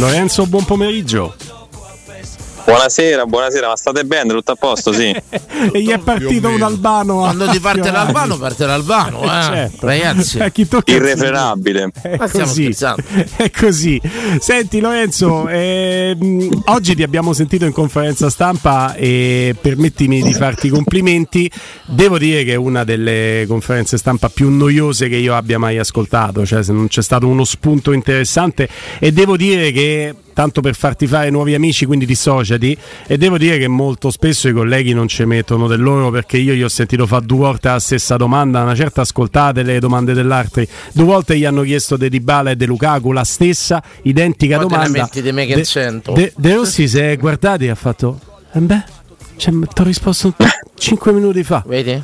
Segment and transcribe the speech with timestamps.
[0.00, 1.34] Lorenzo, buon pomeriggio.
[2.70, 4.32] Buonasera, buonasera, ma state bene?
[4.32, 4.92] Tutto a posto?
[4.92, 5.10] Sì.
[5.72, 7.24] e gli è partito un albano.
[7.24, 9.42] a Quando ti parte l'albano, parte l'albano, eh.
[9.42, 9.86] Certo.
[9.86, 10.38] ragazzi.
[10.38, 11.90] Eh, chi tocca Irrefrenabile.
[12.00, 12.72] È così.
[13.34, 14.00] È così.
[14.38, 20.70] Senti Lorenzo, ehm, oggi ti abbiamo sentito in conferenza stampa e permettimi di farti i
[20.70, 21.50] complimenti.
[21.86, 26.46] Devo dire che è una delle conferenze stampa più noiose che io abbia mai ascoltato,
[26.46, 28.68] cioè se non c'è stato uno spunto interessante
[29.00, 33.58] e devo dire che tanto per farti fare nuovi amici, quindi dissociati e devo dire
[33.58, 37.06] che molto spesso i colleghi non ci mettono del loro perché io gli ho sentito
[37.06, 41.44] fare due volte la stessa domanda, una certa ascoltate le domande dell'altri, due volte gli
[41.44, 45.02] hanno chiesto De Dybala e De Lukaku la stessa identica te ne domanda.
[45.02, 46.12] metti di me che De, cento.
[46.12, 48.18] De- De Rossi si è guardati e ha fatto
[48.52, 48.82] eh beh,
[49.36, 50.34] cioè, ti ho risposto
[50.76, 51.62] 5 minuti fa.
[51.66, 52.02] Vedi?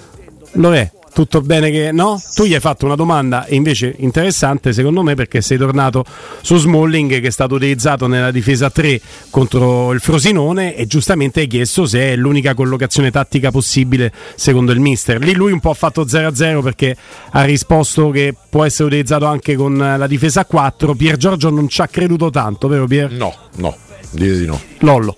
[0.52, 0.90] Lo è.
[1.16, 2.20] Tutto bene che no?
[2.34, 6.04] Tu gli hai fatto una domanda invece interessante secondo me perché sei tornato
[6.42, 9.00] su Smalling che è stato utilizzato nella difesa 3
[9.30, 14.80] contro il Frosinone e giustamente hai chiesto se è l'unica collocazione tattica possibile secondo il
[14.80, 15.18] mister.
[15.18, 16.94] Lì lui un po' ha fatto 0-0 perché
[17.30, 20.94] ha risposto che può essere utilizzato anche con la difesa 4.
[20.94, 23.10] Pier Giorgio non ci ha creduto tanto, vero Pier?
[23.12, 23.74] No, no,
[24.10, 24.60] dire di no.
[24.80, 25.16] Lollo.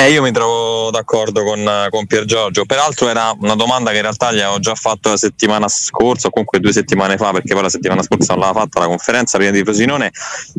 [0.00, 2.64] Eh, io mi trovo d'accordo con, con Pier Giorgio.
[2.64, 6.30] Peraltro era una domanda che in realtà gli avevo già fatto la settimana scorsa, o
[6.30, 9.52] comunque due settimane fa, perché poi la settimana scorsa non l'aveva fatta la conferenza prima
[9.52, 10.10] di Frosinone.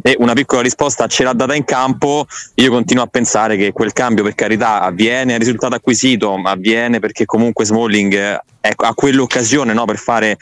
[0.03, 2.27] E una piccola risposta ce l'ha data in campo.
[2.53, 6.99] Io continuo a pensare che quel cambio, per carità, avviene, è risultato acquisito, ma avviene
[6.99, 10.37] perché comunque Smalling eh, ha quell'occasione no, per fare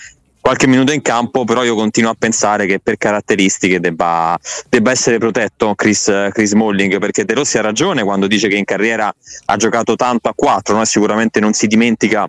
[0.50, 4.36] qualche minuto in campo, però io continuo a pensare che per caratteristiche debba,
[4.68, 8.66] debba essere protetto Chris, Chris Smalling, perché De Rossi ha ragione quando dice che in
[8.66, 9.14] carriera
[9.46, 10.84] ha giocato tanto a 4, no?
[10.86, 12.28] sicuramente non si dimentica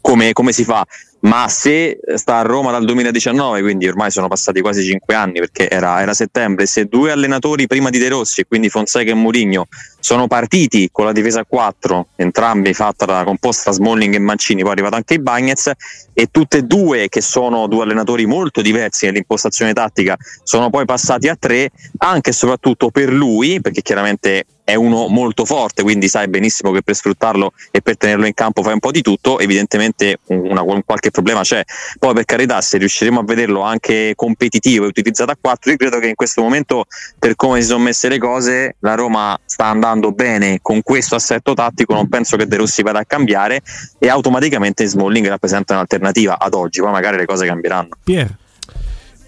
[0.00, 0.82] come, come si fa,
[1.26, 5.68] ma se sta a Roma dal 2019, quindi ormai sono passati quasi 5 anni perché
[5.68, 9.66] era, era settembre, se due allenatori prima di De Rossi, quindi Fonseca e Mourinho,
[9.98, 14.70] sono partiti con la difesa a 4, entrambi fatta da composta Smalling e Mancini, poi
[14.70, 15.72] è arrivato anche i Bagnets,
[16.12, 21.28] e tutte e due, che sono due allenatori molto diversi nell'impostazione tattica, sono poi passati
[21.28, 26.26] a 3, anche e soprattutto per lui, perché chiaramente è uno molto forte, quindi sai
[26.26, 30.18] benissimo che per sfruttarlo e per tenerlo in campo fai un po' di tutto, evidentemente
[30.26, 31.62] una, un qualche problema c'è.
[32.00, 36.00] Poi per carità, se riusciremo a vederlo anche competitivo e utilizzato a 4, io credo
[36.00, 40.10] che in questo momento, per come si sono messe le cose, la Roma sta andando
[40.10, 43.62] bene con questo assetto tattico, non penso che De Rossi vada a cambiare
[44.00, 47.90] e automaticamente Smalling rappresenta un'alternativa ad oggi, poi magari le cose cambieranno.
[48.02, 48.36] Pier.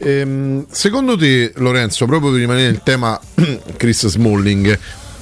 [0.01, 3.19] Ehm, secondo te, Lorenzo, proprio per rimanere nel tema
[3.77, 4.79] Chris Smalling,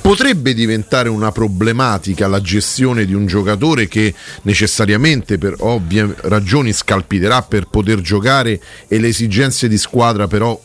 [0.07, 7.43] potrebbe diventare una problematica la gestione di un giocatore che necessariamente per ovvie ragioni scalpiterà
[7.43, 10.63] per poter giocare e le esigenze di squadra però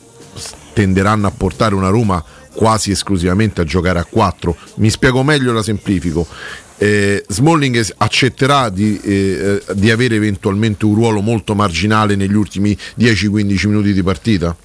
[0.74, 4.56] tenderanno a portare una Roma quasi esclusivamente a giocare a 4.
[4.76, 6.28] Mi spiego meglio, la semplifico.
[6.78, 13.68] Eh, Smalling accetterà di, eh, di avere eventualmente un ruolo molto marginale negli ultimi 10-15
[13.68, 14.56] minuti di partita?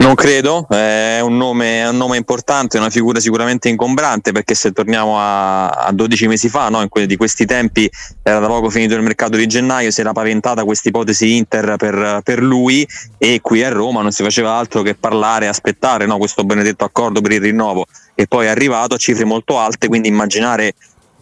[0.00, 4.72] Non credo, è un, nome, è un nome importante, una figura sicuramente ingombrante perché se
[4.72, 7.88] torniamo a, a 12 mesi fa, no, que- di questi tempi
[8.22, 12.20] era da poco finito il mercato di gennaio, si era paventata questa ipotesi Inter per,
[12.24, 12.88] per lui
[13.18, 17.20] e qui a Roma non si faceva altro che parlare, aspettare no, questo benedetto accordo
[17.20, 17.84] per il rinnovo.
[18.14, 20.72] E poi è arrivato a cifre molto alte, quindi immaginare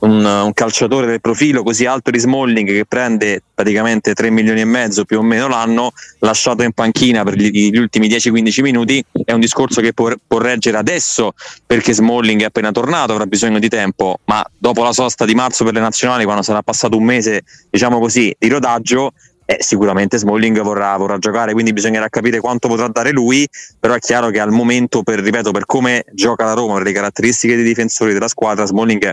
[0.00, 4.64] un, un, calciatore del profilo così alto di Smalling che prende praticamente 3 milioni e
[4.64, 9.32] mezzo più o meno l'anno lasciato in panchina per gli, gli ultimi 10-15 minuti è
[9.32, 11.32] un discorso che può, può, reggere adesso
[11.66, 15.64] perché Smalling è appena tornato avrà bisogno di tempo ma dopo la sosta di marzo
[15.64, 19.12] per le nazionali quando sarà passato un mese diciamo così di rodaggio
[19.50, 23.48] eh, sicuramente Smalling vorrà, vorrà, giocare, quindi bisognerà capire quanto potrà dare lui,
[23.80, 26.92] però è chiaro che al momento, per, ripeto, per come gioca la Roma, per le
[26.92, 29.10] caratteristiche dei difensori della squadra, Smalling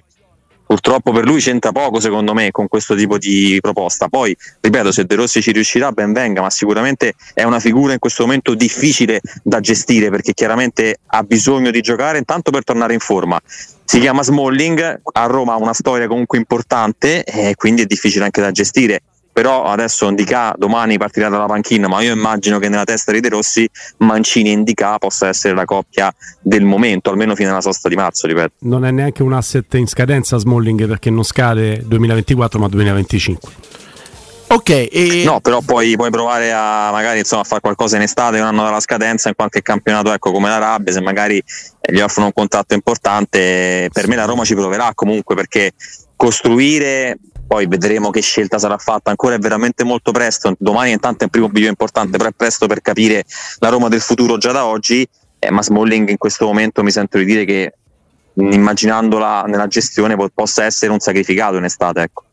[0.66, 5.06] purtroppo per lui c'entra poco secondo me con questo tipo di proposta poi ripeto se
[5.06, 9.22] De Rossi ci riuscirà ben venga ma sicuramente è una figura in questo momento difficile
[9.44, 13.40] da gestire perché chiaramente ha bisogno di giocare intanto per tornare in forma
[13.88, 18.42] si chiama Smalling, a Roma ha una storia comunque importante e quindi è difficile anche
[18.42, 19.02] da gestire.
[19.36, 23.28] Però adesso Indica domani partirà dalla panchina, ma io immagino che nella testa di De
[23.28, 23.68] Rossi
[23.98, 26.10] Mancini e Indica possa essere la coppia
[26.42, 28.54] del momento, almeno fino alla sosta di marzo, ripeto.
[28.60, 33.52] Non è neanche un asset in scadenza Smalling perché non scade 2024 ma 2025.
[34.48, 35.24] Ok, e...
[35.26, 38.64] No, però poi puoi provare a magari insomma, a fare qualcosa in estate, un anno
[38.64, 41.44] dalla scadenza, in qualche campionato ecco, come la Rabbia, se magari
[41.82, 45.74] gli offrono un contratto importante, per me la Roma ci proverà comunque perché
[46.16, 47.18] costruire
[47.48, 49.10] poi vedremo che scelta sarà fatta.
[49.10, 50.56] Ancora è veramente molto presto.
[50.58, 53.24] Domani intanto è un primo video importante però è presto per capire
[53.60, 55.08] la Roma del futuro già da oggi.
[55.38, 57.74] Eh, ma Smalling in questo momento mi sento di dire che
[58.34, 62.24] immaginandola nella gestione possa essere un sacrificato in estate ecco.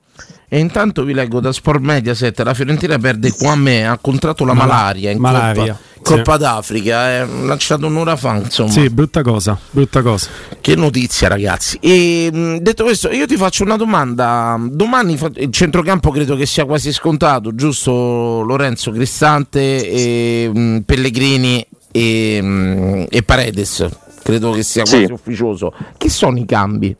[0.48, 5.10] E intanto vi leggo da Sport Mediaset, la Fiorentina perde Kwame, ha contratto la malaria
[5.10, 6.38] in malaria, Coppa, sì.
[6.38, 8.70] d'Africa, è lanciato un'ora fa, insomma.
[8.70, 10.28] Sì, brutta cosa, brutta cosa.
[10.60, 11.78] Che notizia ragazzi.
[11.80, 14.58] E detto questo, io ti faccio una domanda.
[14.60, 22.40] Domani il centrocampo credo che sia quasi scontato, giusto Lorenzo Cristante, e, mh, Pellegrini e,
[22.42, 23.88] mh, e, Paredes.
[24.22, 25.12] Credo che sia quasi sì.
[25.12, 25.72] ufficioso.
[25.96, 26.94] Chi sono i cambi?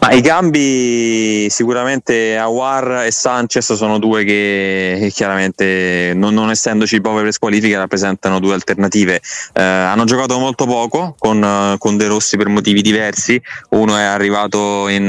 [0.00, 7.32] Ma i cambi sicuramente Awar e Sanchez sono due che chiaramente non, non essendoci povere
[7.32, 9.20] squalifiche rappresentano due alternative.
[9.52, 14.88] Eh, hanno giocato molto poco con, con, De Rossi per motivi diversi, uno è arrivato
[14.88, 15.02] in,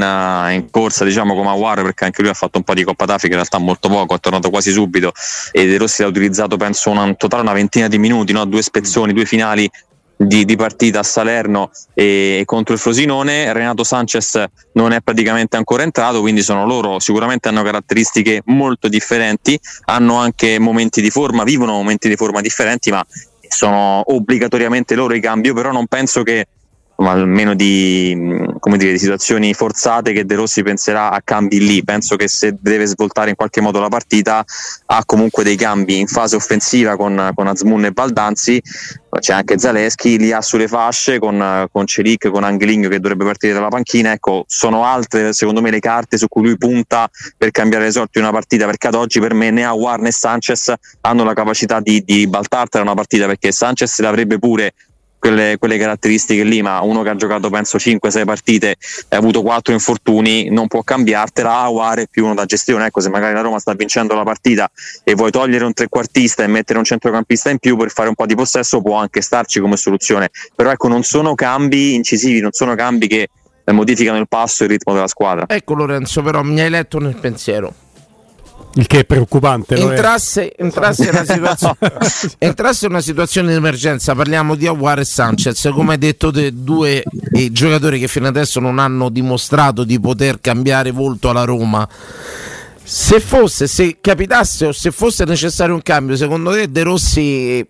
[0.50, 3.34] in, corsa diciamo come Awar perché anche lui ha fatto un po' di Coppa d'Africa,
[3.34, 5.12] in realtà molto poco, è tornato quasi subito
[5.52, 8.44] e De Rossi l'ha utilizzato penso una, totale una ventina di minuti, no?
[8.44, 9.70] due spezzoni, due finali
[10.26, 13.52] di, di, partita a Salerno e contro il Frosinone.
[13.52, 19.58] Renato Sanchez non è praticamente ancora entrato, quindi sono loro, sicuramente hanno caratteristiche molto differenti,
[19.86, 23.04] hanno anche momenti di forma, vivono momenti di forma differenti, ma
[23.48, 25.52] sono obbligatoriamente loro i cambi.
[25.52, 26.46] però non penso che
[26.96, 28.16] almeno di,
[28.70, 31.82] dire, di, situazioni forzate che De Rossi penserà a cambi lì.
[31.84, 34.44] Penso che se deve svoltare in qualche modo la partita
[34.86, 38.62] ha comunque dei cambi in fase offensiva con, con Azmun e Baldanzi.
[39.18, 43.52] C'è anche Zaleschi, li ha sulle fasce con, con Celic, con Angeligno che dovrebbe partire
[43.52, 44.12] dalla panchina.
[44.12, 48.12] Ecco, sono altre secondo me le carte su cui lui punta per cambiare le sorti
[48.14, 50.72] di una partita perché ad oggi per me né Aguar né Sanchez
[51.02, 54.72] hanno la capacità di, di baltartela una partita perché Sanchez l'avrebbe pure
[55.22, 58.76] quelle, quelle, caratteristiche lì, ma uno che ha giocato penso 5-6 partite e
[59.14, 63.08] ha avuto 4 infortuni, non può cambiartela, Aguar è più uno da gestione, ecco se
[63.08, 64.68] magari la Roma sta vincendo la partita
[65.04, 68.26] e vuoi togliere un trequartista e mettere un centrocampista in più per fare un po'
[68.26, 72.74] di possesso può anche starci come soluzione, però ecco non sono cambi incisivi, non sono
[72.74, 73.28] cambi che
[73.66, 75.44] modificano il passo e il ritmo della squadra.
[75.46, 77.72] Ecco Lorenzo, però mi hai letto nel pensiero.
[78.74, 79.76] Il che è preoccupante.
[79.76, 81.24] Entrasse, entrasse, una
[82.38, 87.02] entrasse, una situazione di emergenza, parliamo di Aguar e Sanchez, come hai detto te, due
[87.50, 91.86] giocatori che fino adesso non hanno dimostrato di poter cambiare volto alla Roma.
[92.82, 97.66] Se fosse, se capitasse o se fosse necessario un cambio, secondo te De Rossi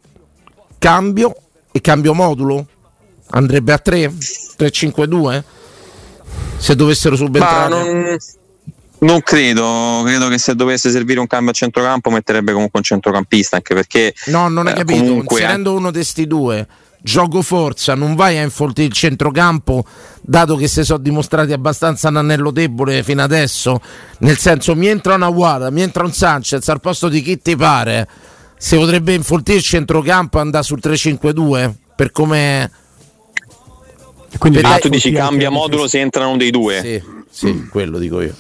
[0.79, 1.35] cambio
[1.73, 2.67] e cambio modulo?
[3.31, 4.13] Andrebbe a 3?
[4.59, 5.43] 3-5-2?
[6.59, 8.19] Se dovessero subentrare?
[9.03, 13.57] Non credo, credo che se dovesse servire un cambio a centrocampo metterebbe comunque un centrocampista,
[13.57, 14.15] anche perché...
[14.27, 15.41] No, non hai eh, capito, comunque...
[15.41, 16.67] inserendo uno di questi due,
[17.01, 19.85] gioco forza, non vai a infoltire il centrocampo,
[20.21, 23.81] dato che si sono dimostrati abbastanza un anello debole fino adesso,
[24.19, 27.57] nel senso mi entra una Guada, mi entra un Sanchez al posto di chi ti
[27.57, 28.07] pare,
[28.57, 32.71] si potrebbe infoltire il centrocampo e andare sul 3-5-2 per come...
[34.39, 36.81] Quindi ah, tu dici cambia modulo se entrano dei due?
[36.81, 37.22] Sì.
[37.35, 38.35] Sì, quello dico io.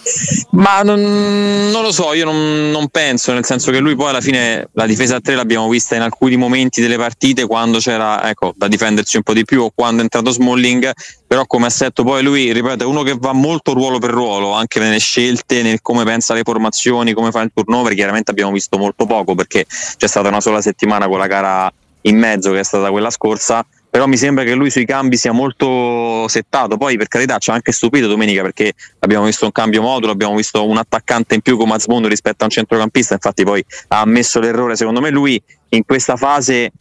[0.51, 4.21] Ma non, non lo so, io non, non, penso, nel senso che lui poi alla
[4.21, 8.53] fine la difesa a tre l'abbiamo vista in alcuni momenti delle partite quando c'era ecco,
[8.55, 10.93] da difendersi un po' di più o quando è entrato Smalling,
[11.27, 14.79] però come assetto poi lui, ripeto, è uno che va molto ruolo per ruolo, anche
[14.79, 19.07] nelle scelte, nel come pensa alle formazioni, come fa il turnover, chiaramente abbiamo visto molto
[19.07, 19.65] poco perché
[19.97, 21.73] c'è stata una sola settimana con la gara
[22.03, 25.33] in mezzo che è stata quella scorsa però mi sembra che lui sui cambi sia
[25.33, 26.79] molto settato.
[26.79, 30.35] Poi, per carità, ci ha anche stupito domenica perché abbiamo visto un cambio modulo, abbiamo
[30.35, 33.13] visto un attaccante in più come Azmondo rispetto a un centrocampista.
[33.13, 34.77] Infatti, poi ha ammesso l'errore.
[34.77, 36.73] Secondo me, lui in questa fase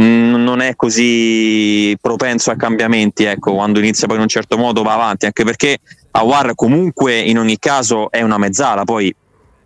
[0.00, 3.22] mm, non è così propenso a cambiamenti.
[3.22, 5.78] Ecco, quando inizia poi in un certo modo va avanti, anche perché
[6.10, 9.14] Awar comunque in ogni caso è una mezzala, poi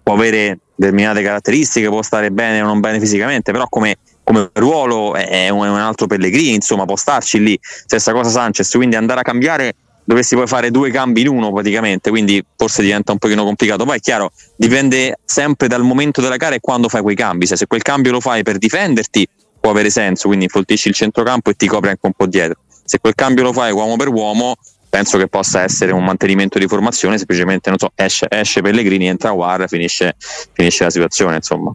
[0.02, 5.14] può avere determinate caratteristiche, può stare bene o non bene fisicamente, però come come ruolo
[5.14, 9.74] è un, altro Pellegrini, insomma può starci lì, stessa cosa Sanchez, quindi andare a cambiare
[10.04, 13.84] dovresti poi fare due cambi in uno praticamente, quindi forse diventa un pochino complicato.
[13.84, 17.56] Poi è chiaro, dipende sempre dal momento della gara e quando fai quei cambi, se,
[17.56, 19.28] se quel cambio lo fai per difenderti
[19.60, 22.60] può avere senso, quindi infoltisci il centrocampo e ti copri anche un po' dietro.
[22.84, 24.56] se quel cambio lo fai uomo per uomo,
[24.88, 29.30] penso che possa essere un mantenimento di formazione, semplicemente non so, esce, esce Pellegrini, entra
[29.30, 30.16] War, finisce,
[30.52, 31.72] finisce la situazione, insomma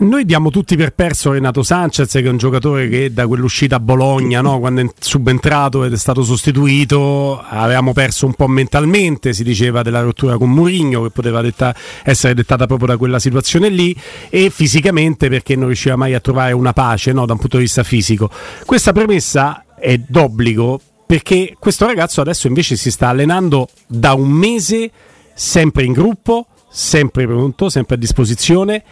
[0.00, 3.80] noi diamo tutti per perso Renato Sanchez, che è un giocatore che da quell'uscita a
[3.80, 9.32] Bologna, no, quando è subentrato ed è stato sostituito, avevamo perso un po' mentalmente.
[9.32, 11.74] Si diceva della rottura con Mourinho, che poteva detta,
[12.04, 13.96] essere dettata proprio da quella situazione lì,
[14.28, 17.64] e fisicamente perché non riusciva mai a trovare una pace no, da un punto di
[17.64, 18.30] vista fisico.
[18.64, 24.90] Questa premessa è d'obbligo perché questo ragazzo adesso invece si sta allenando da un mese,
[25.34, 28.82] sempre in gruppo, sempre pronto, sempre a disposizione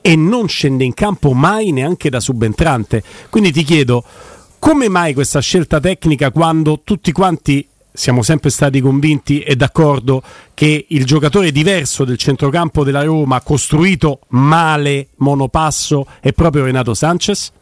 [0.00, 3.02] e non scende in campo mai neanche da subentrante.
[3.28, 4.04] Quindi ti chiedo,
[4.58, 10.22] come mai questa scelta tecnica quando tutti quanti siamo sempre stati convinti e d'accordo
[10.54, 17.52] che il giocatore diverso del centrocampo della Roma, costruito male, monopasso, è proprio Renato Sanchez?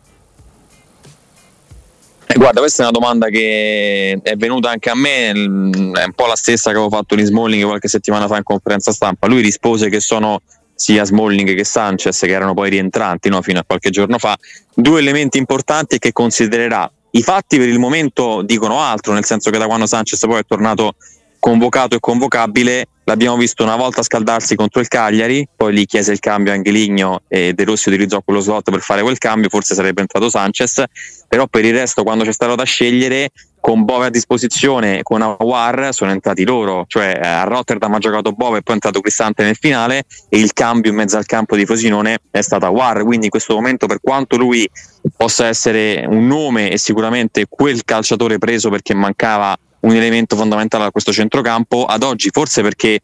[2.31, 6.27] Eh, guarda, questa è una domanda che è venuta anche a me, è un po'
[6.27, 9.27] la stessa che avevo fatto in Smalling qualche settimana fa in conferenza stampa.
[9.27, 10.43] Lui rispose che sono
[10.79, 14.39] sia Smalling che Sanchez, che erano poi rientranti no, fino a qualche giorno fa,
[14.73, 16.89] due elementi importanti che considererà.
[17.11, 20.45] I fatti per il momento dicono altro, nel senso che da quando Sanchez poi è
[20.47, 20.95] tornato
[21.41, 26.21] convocato e convocabile, l'abbiamo visto una volta scaldarsi contro il Cagliari, poi gli chiese il
[26.21, 30.01] cambio anche Ligno e De Rossi utilizzò quello slot per fare quel cambio, forse sarebbe
[30.01, 30.85] entrato Sanchez,
[31.27, 33.31] però per il resto quando c'è stato da scegliere
[33.61, 38.33] con Bove a disposizione, con Awar sono entrati loro, cioè eh, a Rotterdam ha giocato
[38.33, 41.57] Bove e poi è entrato Cristante nel finale e il cambio in mezzo al campo
[41.57, 44.69] di Frosinone è stato Awar, quindi in questo momento per quanto lui
[45.17, 50.91] possa essere un nome e sicuramente quel calciatore preso perché mancava un elemento fondamentale a
[50.91, 53.01] questo centrocampo, ad oggi forse perché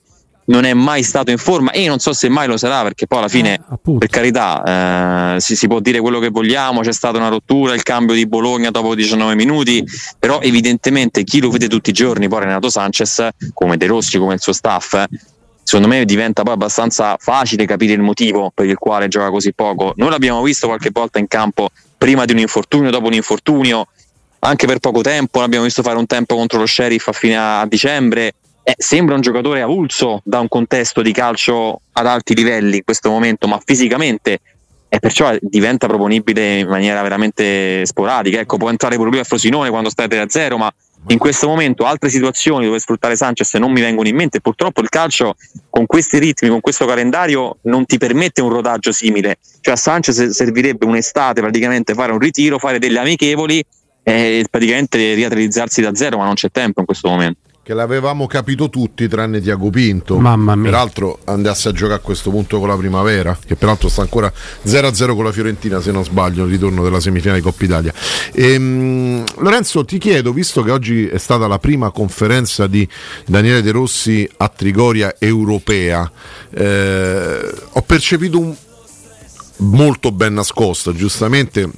[0.47, 3.19] non è mai stato in forma e non so se mai lo sarà perché poi
[3.21, 7.17] alla fine eh, per carità eh, si, si, può dire quello che vogliamo c'è stata
[7.17, 9.85] una rottura il cambio di Bologna dopo 19 minuti
[10.19, 14.35] però evidentemente chi lo vede tutti i giorni poi Renato Sanchez come De Rossi come
[14.35, 15.05] il suo staff
[15.63, 19.95] secondo me diventa poi abbastanza facile capire il motivo per il quale gioca così poco.
[19.97, 23.87] Noi l'abbiamo visto qualche volta in campo prima di un infortunio dopo un infortunio
[24.41, 27.67] anche per poco tempo l'abbiamo visto fare un tempo contro lo Sheriff a fine a
[27.67, 28.35] dicembre
[28.65, 33.11] eh, sembra un giocatore avulso da un contesto di calcio ad alti livelli in questo
[33.11, 34.41] momento, ma fisicamente
[34.89, 38.39] e perciò diventa proponibile in maniera veramente sporadica.
[38.39, 40.73] Ecco, può entrare pure lui a Frosinone quando stai 3-0, ma
[41.09, 44.41] in questo momento altre situazioni dove sfruttare Sanchez non mi vengono in mente.
[44.41, 45.35] Purtroppo il calcio
[45.69, 49.39] con questi ritmi, con questo calendario, non ti permette un rodaggio simile.
[49.61, 53.63] Cioè a Sanchez servirebbe un'estate praticamente fare un ritiro, fare delle amichevoli
[54.05, 58.69] e praticamente riatrealizzarsi da zero, ma non c'è tempo in questo momento che l'avevamo capito
[58.69, 60.19] tutti tranne Tiago Pinto.
[60.19, 60.71] Mamma mia.
[60.71, 64.31] Peraltro andasse a giocare a questo punto con la primavera, che peraltro sta ancora
[64.67, 67.95] 0-0 con la Fiorentina, se non sbaglio, il ritorno della semifinale di Coppa Italia.
[68.35, 72.87] Ehm, Lorenzo, ti chiedo, visto che oggi è stata la prima conferenza di
[73.25, 76.11] Daniele De Rossi a Trigoria europea,
[76.51, 78.55] eh, ho percepito un
[79.57, 81.71] molto ben nascosto, giustamente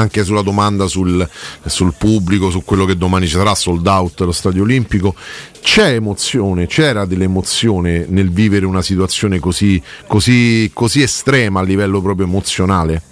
[0.00, 1.28] anche sulla domanda sul,
[1.66, 5.14] sul, pubblico, su quello che domani ci sarà, sold out lo stadio olimpico.
[5.60, 12.26] C'è emozione, c'era dell'emozione nel vivere una situazione così, così, così estrema a livello proprio
[12.26, 13.02] emozionale?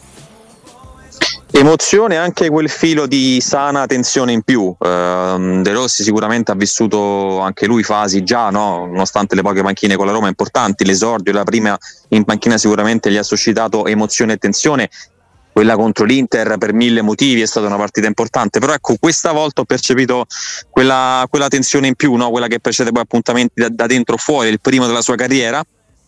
[1.54, 4.62] Emozione anche quel filo di sana tensione in più.
[4.62, 8.86] Uh, De Rossi sicuramente ha vissuto anche lui fasi già, no?
[8.86, 10.86] nonostante le poche panchine con la Roma importanti.
[10.86, 14.88] L'esordio, la prima in panchina sicuramente gli ha suscitato emozione e tensione
[15.52, 19.60] quella contro l'Inter per mille motivi è stata una partita importante, però ecco questa volta
[19.60, 20.26] ho percepito
[20.70, 22.30] quella, quella tensione in più, no?
[22.30, 25.62] quella che precede poi appuntamenti da, da dentro fuori, il primo della sua carriera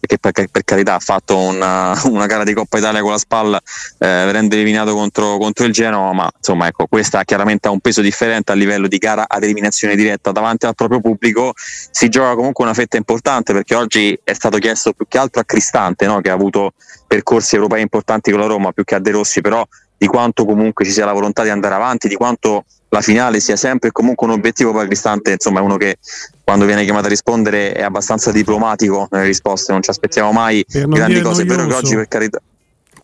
[0.06, 3.58] che per, per, carità ha fatto una, una, gara di Coppa Italia con la spalla
[3.58, 8.00] eh, venendo eliminato contro, contro, il Genova ma insomma ecco questa chiaramente ha un peso
[8.00, 12.64] differente a livello di gara ad eliminazione diretta davanti al proprio pubblico si gioca comunque
[12.64, 16.20] una fetta importante perché oggi è stato chiesto più che altro a Cristante no?
[16.20, 16.72] che ha avuto
[17.06, 20.84] percorsi europei importanti con la Roma più che a De Rossi però di quanto comunque
[20.84, 24.34] ci sia la volontà di andare avanti, di quanto la finale sia sempre comunque un
[24.34, 25.96] obiettivo per Cristante, insomma è uno che
[26.44, 31.20] quando viene chiamato a rispondere è abbastanza diplomatico nelle risposte, non ci aspettiamo mai grandi
[31.22, 32.40] cose, è vero che oggi per carità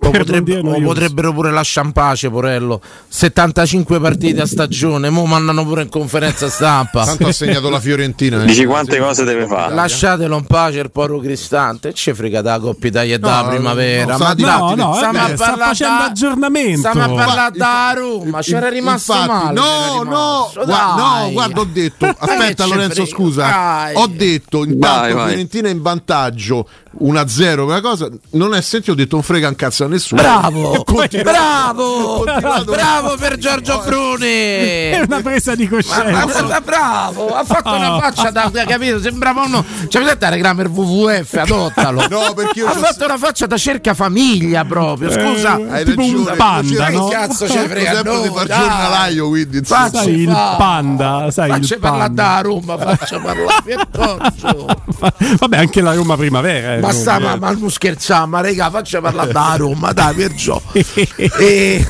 [0.03, 2.81] o, potrebbe, o potrebbero pure lasciare in pace, Porello.
[3.09, 7.05] 75 partite a stagione, mo mandano pure in conferenza stampa.
[7.05, 8.43] Tanto ha segnato la Fiorentina.
[8.43, 8.47] Eh.
[8.47, 9.75] Dici quante cose deve fare?
[9.75, 11.93] Lasciatelo in pace il poro Cristante.
[11.93, 14.17] Ci frega da Coppa Italia no, da primavera.
[14.17, 16.89] No, ma no, no, stiamo vabbè, a sta facendo da, aggiornamento.
[16.89, 18.41] Stiamo a parlare da Roma.
[18.41, 19.61] C'era rimasto infatti, male.
[19.61, 22.07] No, no, guarda, no, guarda, ho detto.
[22.07, 23.47] Aspetta, Lorenzo, scusa.
[23.47, 23.95] Dai.
[23.97, 25.29] Ho detto intanto vai, vai.
[25.29, 26.67] Fiorentina in vantaggio
[27.03, 28.09] 1-0, una cosa.
[28.31, 30.23] Non è sentito, ho detto un frega un cazzo nessuno.
[30.23, 34.27] Bravo, continua- bravo, continuato- bravo per Giorgio Bruni.
[34.27, 35.83] È una presa di Ma, ma-
[36.23, 36.43] coscienza.
[36.45, 39.01] ma- bravo, ha fatto una faccia da, da- capito?
[39.01, 39.65] Sembrava uno.
[39.89, 42.07] Cioè, vedete il Kramer WWF, adottalo.
[42.09, 45.11] No, perché io ha fatto una faccia da cerca famiglia proprio.
[45.11, 47.07] Scusa, Eh, Hai tipo un panda, no?
[47.09, 50.55] che cazzo cerco frega sempre noi, di far giornalaio, quindi Sai il fa.
[50.57, 52.23] panda, sai Faccia il parlare panda.
[52.23, 54.69] da Roma, faccia parlare.
[55.39, 56.75] Vabbè, anche la Roma primavera.
[56.75, 60.35] eh, Ma sta, ma, ma non scherziamo, ma raga, faccia parlare da Roma, dai, per
[60.35, 60.63] Gio.
[61.39, 61.87] E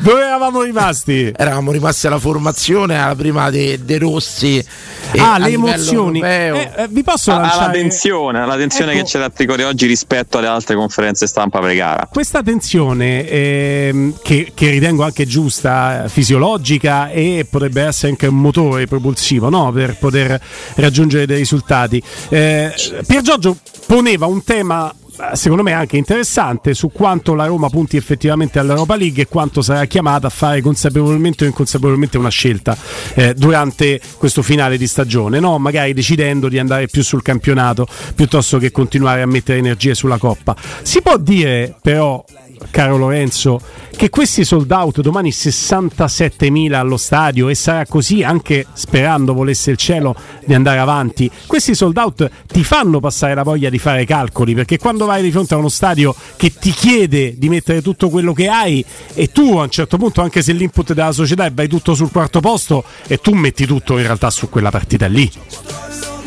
[0.00, 1.30] Dove eravamo rimasti?
[1.36, 4.56] eravamo rimasti alla formazione, alla prima dei De Rossi.
[4.56, 6.20] e ah, a le emozioni.
[6.20, 9.02] Eh, eh, vi posso alla lanciare tensione, alla tensione Ecco.
[9.02, 12.08] che c'è da Tricore oggi rispetto alle altre conferenze stampa pre-gara.
[12.10, 18.36] questa tensione ehm, che, che ritengo anche giusta, eh, fisiologica e potrebbe essere anche un
[18.36, 19.70] motore propulsivo no?
[19.72, 20.40] per poter
[20.76, 22.02] raggiungere dei risultati.
[22.30, 22.72] Eh,
[23.06, 27.96] Pier Giorgio poneva un tema eh, secondo me anche interessante su quanto la Roma punti
[27.96, 32.76] effettivamente all'Europa League e quanto sarà chiamata a fare consapevolmente o inconsapevolmente una scelta
[33.14, 35.58] eh, durante questo finale di stagione, no?
[35.58, 40.56] magari decidendo di andare più sul campionato piuttosto che continuare a mettere energie sulla Coppa.
[40.82, 42.24] Si può dire però
[42.70, 43.60] caro Lorenzo,
[43.96, 49.76] che questi sold out domani 67.000 allo stadio e sarà così anche sperando volesse il
[49.76, 51.30] cielo di andare avanti.
[51.46, 55.30] Questi sold out ti fanno passare la voglia di fare calcoli perché quando vai di
[55.30, 58.84] fronte a uno stadio che ti chiede di mettere tutto quello che hai
[59.14, 62.10] e tu a un certo punto anche se l'input della società è vai tutto sul
[62.10, 66.17] quarto posto e tu metti tutto in realtà su quella partita lì.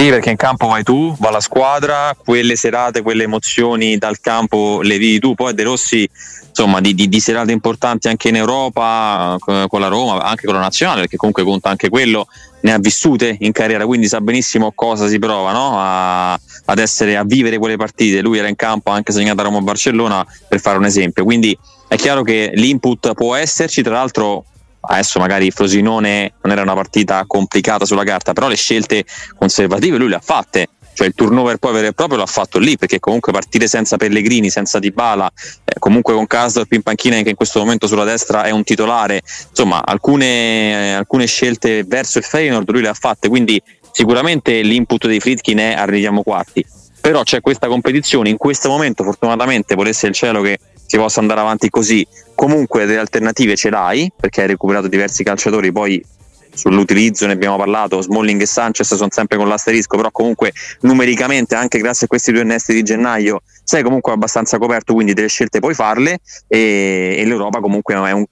[0.00, 4.80] Sì, perché in campo vai tu, va la squadra, quelle serate, quelle emozioni dal campo
[4.80, 5.34] le vivi tu.
[5.34, 6.08] Poi De Rossi,
[6.48, 10.54] insomma, di, di- di serate importanti anche in Europa, co- con la Roma, anche con
[10.54, 12.28] la nazionale, perché comunque conta anche quello,
[12.62, 15.74] ne ha vissute in carriera, quindi sa benissimo cosa si prova no?
[15.78, 18.22] a, ad essere, a vivere quelle partite.
[18.22, 21.24] Lui era in campo anche segnato a Roma Barcellona, per fare un esempio.
[21.24, 21.54] Quindi
[21.86, 24.46] è chiaro che l'input può esserci, tra l'altro
[24.80, 29.04] adesso magari Frosinone non era una partita complicata sulla carta, però le scelte
[29.38, 30.68] conservative lui le ha fatte.
[30.92, 34.50] Cioè il turnover poi vero e proprio l'ha fatto lì perché comunque partire senza Pellegrini,
[34.50, 35.30] senza Dybala,
[35.64, 39.22] eh, comunque con Kasdorp in panchina che in questo momento sulla destra è un titolare,
[39.48, 45.06] insomma alcune, eh, alcune scelte verso il Feyenoord lui le ha fatte, quindi sicuramente l'input
[45.06, 46.64] dei Fritkin è arriviamo quarti.
[47.00, 50.58] Però c'è questa competizione, in questo momento fortunatamente volesse il cielo che
[50.90, 55.70] si possa andare avanti così, comunque delle alternative ce l'hai perché hai recuperato diversi calciatori,
[55.70, 56.04] poi
[56.52, 61.78] sull'utilizzo ne abbiamo parlato, Smalling e Sanchez sono sempre con l'asterisco, però comunque numericamente anche
[61.78, 65.74] grazie a questi due innesti di gennaio sei comunque abbastanza coperto, quindi delle scelte puoi
[65.74, 68.24] farle e, e l'Europa comunque è, un,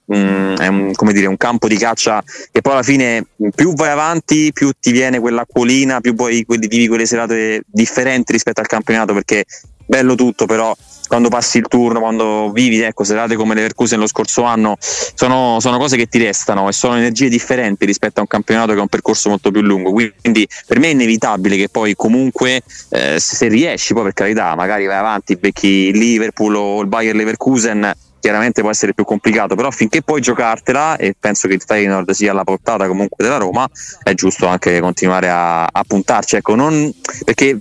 [0.57, 4.69] è un- dire, un campo di caccia che poi alla fine più vai avanti più
[4.77, 9.45] ti viene quell'acquolina, più poi vivi quelle serate differenti rispetto al campionato perché
[9.85, 10.75] bello tutto però
[11.09, 15.57] quando passi il turno, quando vivi ecco, serate come le Leverkusen lo scorso anno, sono,
[15.59, 18.81] sono cose che ti restano e sono energie differenti rispetto a un campionato che è
[18.81, 19.91] un percorso molto più lungo.
[19.91, 24.85] Quindi per me è inevitabile che poi comunque eh, se riesci, poi per carità, magari
[24.85, 27.91] vai avanti, becchi il Liverpool o il Bayer Leverkusen.
[28.19, 32.31] Chiaramente può essere più complicato, però finché puoi giocartela, e penso che il Feyenoord sia
[32.31, 33.67] alla portata comunque della Roma,
[34.03, 36.35] è giusto anche continuare a, a puntarci.
[36.35, 36.93] Ecco, non,
[37.23, 37.57] perché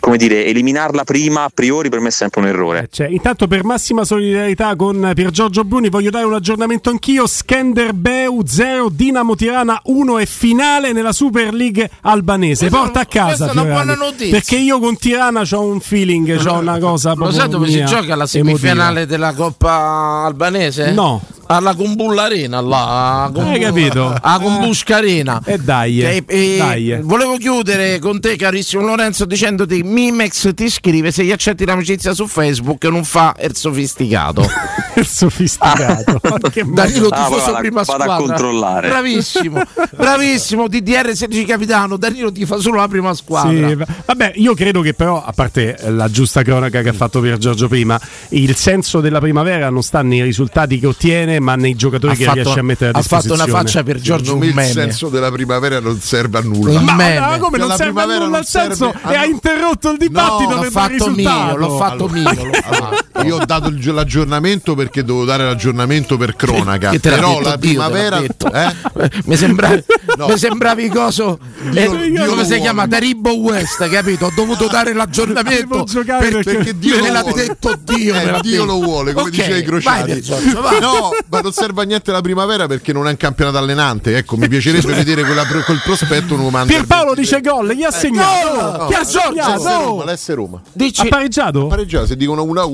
[0.00, 2.88] come dire, eliminarla prima a priori per me è sempre un errore.
[2.90, 7.26] Cioè, intanto per massima solidarietà con Pier Giorgio Bruni voglio dare un aggiornamento anch'io.
[7.26, 12.68] Skenderbeu 0, Dinamo Tirana 1 e finale nella Super League albanese.
[12.68, 14.30] Questa- Porta a casa questa è una Fiorani, buona notizia.
[14.30, 18.14] Perché io con Tirana ho un feeling, ho una cosa Lo sai dove si gioca
[18.14, 18.44] la emotiva.
[18.58, 20.92] semifinale della Coppa albanese?
[20.92, 21.20] No.
[21.46, 23.24] Alla Combulla Arena, là.
[23.24, 24.14] a Combu- Hai capito?
[24.20, 25.40] A Combusca Arena.
[25.44, 26.98] E dai, Che- e dai.
[27.02, 32.26] Volevo chiudere con te, carissimo Lorenzo, dicendoti: Mimex ti scrive se gli accetti l'amicizia su
[32.26, 34.42] Facebook non fa il sofisticato.
[34.96, 36.20] Il sofisticato.
[36.52, 38.16] Che Danilo Ah, tifoso vado a- prima vado a squadra.
[38.26, 38.88] controllare.
[38.88, 39.60] Bravissimo,
[39.96, 40.68] bravissimo.
[40.68, 41.96] DDR 16 capitano.
[41.96, 43.68] Danilo ti fa solo la prima squadra.
[43.68, 47.20] Sì, va- vabbè, io credo che però, a parte la giusta cronaca che ha fatto
[47.20, 51.74] Pier Giorgio prima, il senso della primavera non sta nei risultati che ottiene, ma nei
[51.74, 53.50] giocatori Ha che fatto, riesce a mettere a ha fatto disposizione.
[53.50, 56.80] una faccia per Giorgio Secondo me il senso della primavera non serve a nulla.
[56.80, 60.70] Ma, ma come non serve a nulla il senso e ha interrotto il dibattito dare
[60.70, 61.46] fatto risultato.
[61.46, 62.22] mio, l'ho fatto mio.
[62.22, 63.02] l'ho fatto.
[63.26, 66.90] Io ho dato il- l'aggiornamento perché dovevo dare l'aggiornamento per cronaca.
[66.90, 68.20] Che te Però la Dio, primavera.
[68.20, 68.30] Eh?
[69.24, 69.70] mi, sembra,
[70.16, 70.28] No.
[70.28, 74.92] mi sembravi coso eh, Dio- Dio come si chiama Taribo West capito ho dovuto dare
[74.92, 77.46] l'aggiornamento Devo perché- Perché Dio me lo l'ha vuole.
[77.46, 80.20] detto Dio Eh, Dio lo vuole, come Ok, diceva i vai, crociati.
[80.22, 80.80] Giorgio, vai.
[80.84, 84.16] No, ma non serve a niente la primavera perché non è un campionato allenante.
[84.16, 86.66] Ecco, mi piacerebbe vedere quella- quel prospetto un umano.
[86.66, 88.54] Pierpaolo dice gol, chi ha segnato?
[88.54, 89.54] no, ha Giorgio, segnato?
[89.54, 90.60] L'S Roma, l'S Roma.
[90.72, 91.66] dici Ha pareggiato?
[91.66, 92.64] Pareggiare se dicono 1 a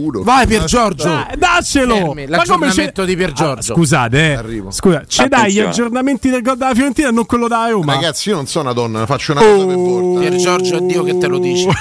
[0.41, 0.45] 1.
[0.45, 1.95] vai Pier Giorgio Eh, daccelo!
[1.97, 3.73] Fermi, Ma come c'è- di Pier Giorgio.
[3.73, 4.33] Ah, scusate, eh.
[4.35, 4.71] Arrivo.
[4.71, 7.95] Scusa, ci dai gli aggiornamenti del gol della Fiorentina e non quello da Roma?
[7.95, 10.21] Ragazzi, io non sono una donna, faccio una cosa per volta.
[10.21, 11.69] Pier Giorgio è Dio che te lo dice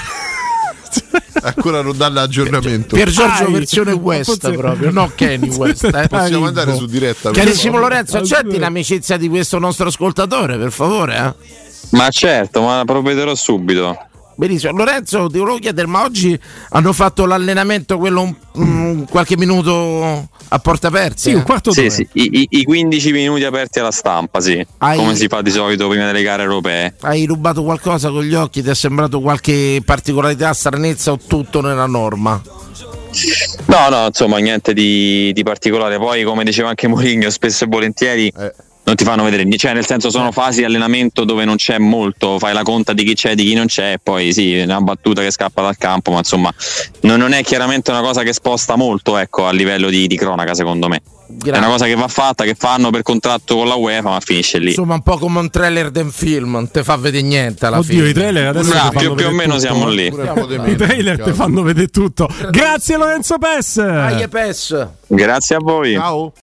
[1.42, 2.96] Ancora non dà l'aggiornamento.
[2.96, 3.52] Pier Giorgio Dai.
[3.52, 5.90] versione West Forse- proprio no Kenny West eh.
[5.90, 6.08] Dai.
[6.08, 7.30] Possiamo andare su diretta.
[7.30, 11.16] Carissimo Lorenzo, accetti l'amicizia di questo nostro ascoltatore, per favore.
[11.16, 11.96] Eh?
[11.96, 13.96] Ma certo, ma provvederò subito.
[14.40, 14.72] Benissimo.
[14.72, 16.38] Lorenzo, ti volevo chiedere, ma oggi
[16.70, 21.18] hanno fatto l'allenamento quello un- un- qualche minuto a porta aperta?
[21.18, 21.90] Sì, un quarto d'ora.
[21.90, 24.66] Sì, sì, i, i- i 15 minuti aperti alla stampa, sì.
[24.78, 26.94] Hai- Come si fa di solito prima delle gare europee.
[27.02, 28.62] Hai rubato qualcosa con gli occhi?
[28.62, 32.40] Ti è sembrato qualche particolarità, stranezza o tutto nella norma?
[33.66, 35.98] No, no, insomma, niente di, di particolare.
[35.98, 38.54] Poi, come diceva anche Mourinho, spesso e volentieri Eh.
[38.82, 39.58] Non ti fanno vedere niente.
[39.58, 43.04] Cioè, nel senso, sono fasi di allenamento dove non c'è molto, fai la conta di
[43.04, 45.76] chi c'è e di chi non c'è, e poi sì, una battuta che scappa dal
[45.76, 46.52] campo, ma insomma,
[47.00, 50.54] non, non è chiaramente una cosa che sposta molto, ecco, a livello di, di cronaca,
[50.54, 51.02] secondo me.
[51.44, 54.58] È una cosa che va fatta, che fanno per contratto con la UEFA, ma finisce
[54.58, 54.70] lì.
[54.70, 57.98] Insomma, un po' come un trailer del film, non ti fa vedere niente alla Oddio,
[57.98, 58.08] fine.
[58.08, 59.94] i trailer adesso ti fanno più, più o meno tutto, siamo eh.
[59.94, 60.06] lì.
[60.06, 61.34] I trailer ti cavolo.
[61.34, 62.28] fanno vedere tutto.
[62.50, 64.26] Grazie Lorenzo Pes.
[64.28, 64.88] PES.
[65.06, 65.94] Grazie a voi.
[65.94, 66.32] Ciao.